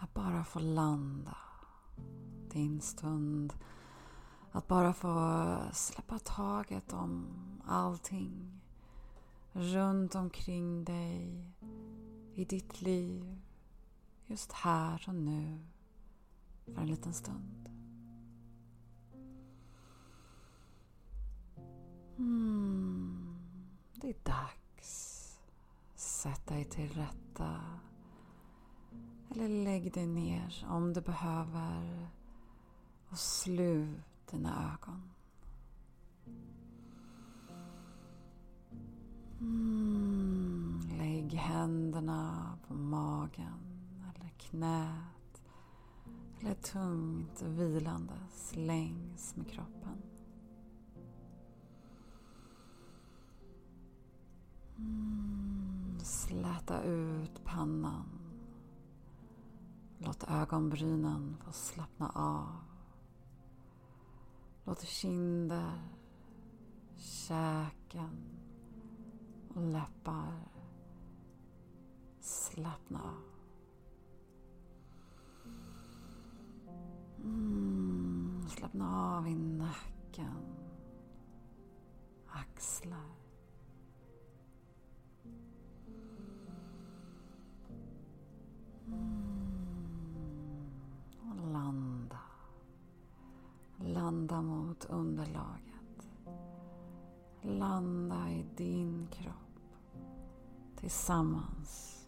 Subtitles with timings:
[0.00, 1.36] att bara få landa.
[2.52, 3.54] Din stund
[4.52, 7.26] att bara få släppa taget om
[7.66, 8.60] allting
[9.52, 11.44] runt omkring dig
[12.34, 13.40] i ditt liv
[14.26, 15.58] just här och nu
[16.64, 17.68] för en liten stund.
[22.18, 23.38] Mm,
[23.94, 25.16] det är dags.
[25.94, 27.60] Sätt dig till rätta.
[29.30, 32.08] Eller lägg dig ner om du behöver.
[33.08, 35.10] Och slut dina ögon.
[39.40, 45.42] Mm, lägg händerna på magen eller knät.
[46.40, 50.02] Eller tungt vilandes längs med kroppen.
[54.78, 58.19] Mm, släta ut pannan.
[60.02, 62.56] Låt ögonbrynen få slappna av.
[64.64, 65.82] Låt kinder,
[66.96, 68.10] käken
[69.54, 70.48] och läppar
[72.20, 73.22] slappna av.
[77.24, 80.49] Mm, slappna av i nacken,
[94.30, 96.08] Landa mot underlaget.
[97.42, 99.74] Landa i din kropp
[100.76, 102.06] tillsammans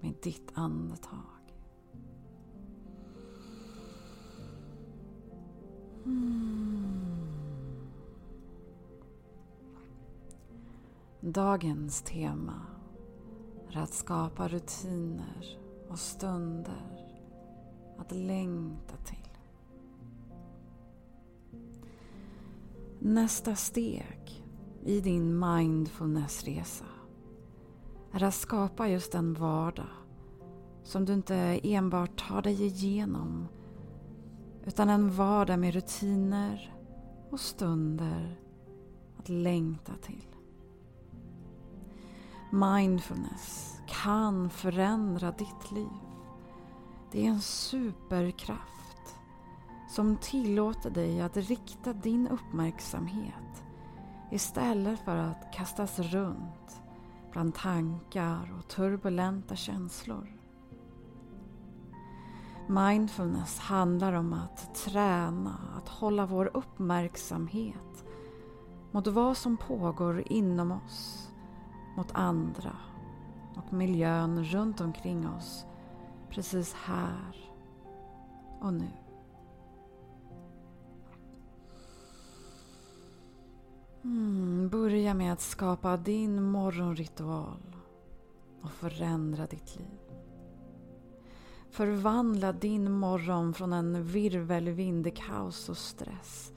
[0.00, 1.54] med ditt andetag.
[6.04, 7.20] Mm.
[11.20, 12.62] Dagens tema
[13.72, 15.58] är att skapa rutiner
[15.88, 17.06] och stunder
[17.98, 19.29] att längta till.
[23.02, 24.44] Nästa steg
[24.84, 26.84] i din mindfulnessresa
[28.12, 29.86] är att skapa just en vardag
[30.82, 33.48] som du inte enbart tar dig igenom
[34.64, 36.76] utan en vardag med rutiner
[37.30, 38.40] och stunder
[39.18, 40.36] att längta till.
[42.52, 46.00] Mindfulness kan förändra ditt liv.
[47.12, 48.79] Det är en superkraft
[49.90, 53.64] som tillåter dig att rikta din uppmärksamhet
[54.30, 56.82] istället för att kastas runt
[57.32, 60.36] bland tankar och turbulenta känslor.
[62.68, 68.04] Mindfulness handlar om att träna, att hålla vår uppmärksamhet
[68.90, 71.30] mot vad som pågår inom oss,
[71.96, 72.76] mot andra
[73.56, 75.66] och miljön runt omkring oss
[76.28, 77.50] precis här
[78.60, 78.99] och nu.
[84.04, 87.76] Mm, börja med att skapa din morgonritual
[88.62, 89.98] och förändra ditt liv.
[91.70, 96.52] Förvandla din morgon från en virvelvind i kaos och stress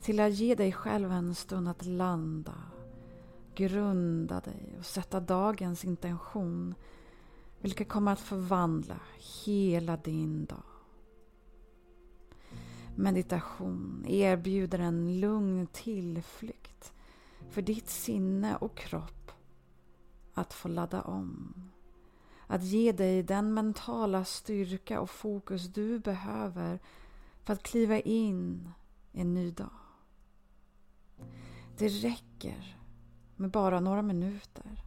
[0.00, 2.54] till att ge dig själv en stund att landa,
[3.54, 6.74] grunda dig och sätta dagens intention
[7.60, 9.00] vilket kommer att förvandla
[9.44, 10.71] hela din dag.
[12.96, 16.92] Meditation erbjuder en lugn tillflykt
[17.50, 19.32] för ditt sinne och kropp
[20.34, 21.54] att få ladda om.
[22.46, 26.78] Att ge dig den mentala styrka och fokus du behöver
[27.42, 28.70] för att kliva in
[29.12, 29.70] i en ny dag.
[31.78, 32.78] Det räcker
[33.36, 34.84] med bara några minuter.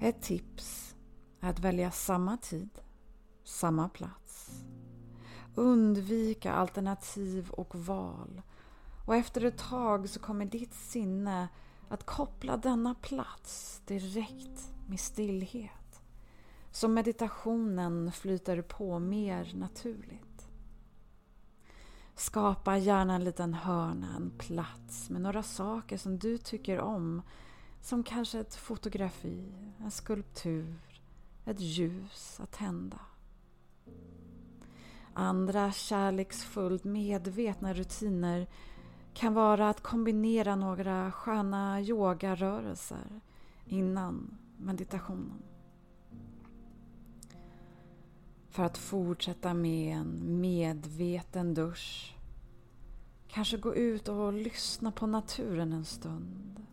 [0.00, 0.96] Ett tips
[1.40, 2.70] är att välja samma tid,
[3.44, 4.62] samma plats.
[5.54, 8.42] Undvika alternativ och val.
[9.06, 11.48] Och efter ett tag så kommer ditt sinne
[11.88, 16.02] att koppla denna plats direkt med stillhet.
[16.70, 20.48] så meditationen flyter på mer naturligt.
[22.14, 27.22] Skapa gärna en liten hörna, en plats med några saker som du tycker om.
[27.80, 30.80] Som kanske ett fotografi, en skulptur,
[31.44, 32.98] ett ljus att tända.
[35.14, 38.46] Andra kärleksfullt medvetna rutiner
[39.14, 43.20] kan vara att kombinera några sköna yogarörelser
[43.66, 45.42] innan meditationen.
[48.48, 52.16] För att fortsätta med en medveten dusch.
[53.28, 56.66] Kanske gå ut och lyssna på naturen en stund.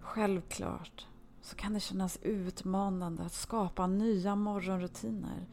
[0.00, 1.06] Självklart
[1.40, 5.46] så kan det kännas utmanande att skapa nya morgonrutiner.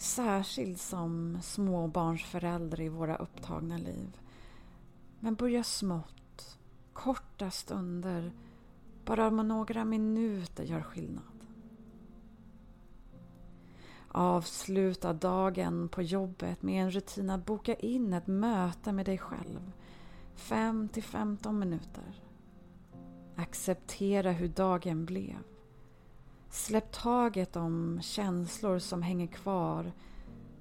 [0.00, 4.18] Särskilt som småbarnsförälder i våra upptagna liv.
[5.20, 6.58] Men börja smått,
[6.92, 8.32] korta stunder,
[9.04, 11.24] bara med några minuter gör skillnad.
[14.08, 19.72] Avsluta dagen på jobbet med en rutin att boka in ett möte med dig själv.
[20.34, 22.22] 5 till 15 minuter.
[23.36, 25.59] Acceptera hur dagen blev.
[26.50, 29.92] Släpp taget om känslor som hänger kvar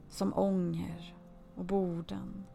[0.10, 1.16] som ånger
[1.56, 2.46] och borden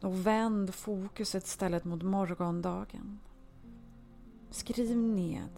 [0.00, 3.20] och vänd fokuset istället mot morgondagen.
[4.50, 5.50] Skriv ned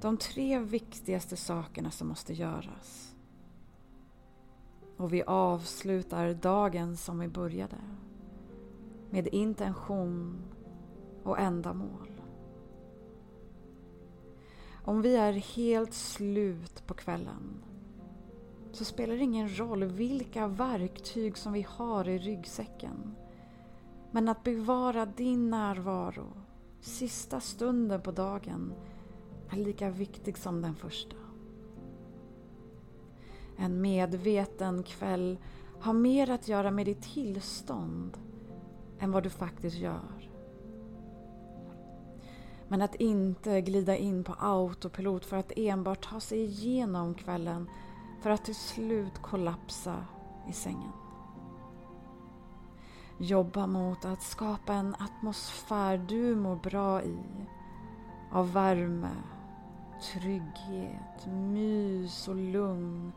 [0.00, 3.14] de tre viktigaste sakerna som måste göras.
[4.96, 7.76] Och vi avslutar dagen som vi började.
[9.10, 10.42] Med intention
[11.22, 12.15] och ändamål.
[14.86, 17.62] Om vi är helt slut på kvällen
[18.72, 23.14] så spelar det ingen roll vilka verktyg som vi har i ryggsäcken.
[24.10, 26.26] Men att bevara din närvaro
[26.80, 28.74] sista stunden på dagen
[29.50, 31.16] är lika viktig som den första.
[33.56, 35.38] En medveten kväll
[35.80, 38.18] har mer att göra med ditt tillstånd
[38.98, 40.25] än vad du faktiskt gör.
[42.68, 47.70] Men att inte glida in på autopilot för att enbart ta sig igenom kvällen
[48.22, 49.96] för att till slut kollapsa
[50.48, 50.92] i sängen.
[53.18, 57.18] Jobba mot att skapa en atmosfär du mår bra i.
[58.32, 59.10] Av värme,
[60.12, 63.12] trygghet, mys och lugn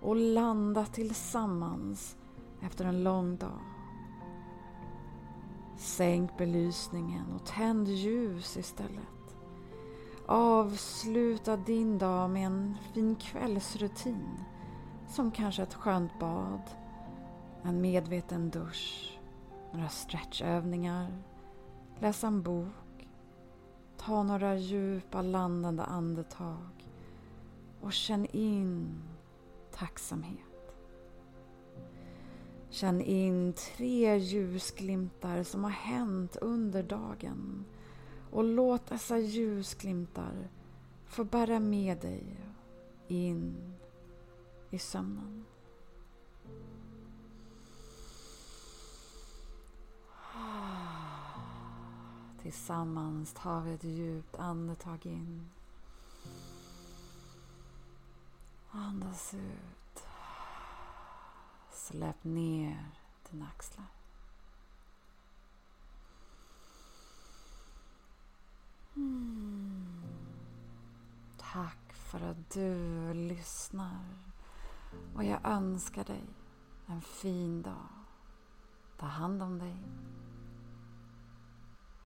[0.00, 2.16] och landa tillsammans
[2.62, 3.77] efter en lång dag.
[5.78, 9.36] Sänk belysningen och tänd ljus istället.
[10.26, 14.44] Avsluta din dag med en fin kvällsrutin
[15.08, 16.62] som kanske ett skönt bad,
[17.62, 19.18] en medveten dusch,
[19.72, 21.22] några stretchövningar,
[22.00, 23.08] läsa en bok,
[23.96, 26.88] ta några djupa landande andetag
[27.80, 29.02] och känn in
[29.72, 30.47] tacksamhet.
[32.70, 37.64] Känn in tre ljusglimtar som har hänt under dagen
[38.30, 40.48] och låt dessa ljusglimtar
[41.06, 42.36] få bära med dig
[43.08, 43.74] in
[44.70, 45.44] i sömnen.
[52.42, 55.50] Tillsammans tar vi ett djupt andetag in.
[58.70, 59.77] Andas ut.
[61.88, 62.90] Släpp ner
[63.30, 63.86] dina axlar.
[68.96, 70.02] Mm.
[71.36, 72.74] Tack för att du
[73.14, 74.04] lyssnar.
[75.14, 76.24] Och jag önskar dig
[76.86, 77.88] en fin dag.
[78.96, 79.76] Ta hand om dig.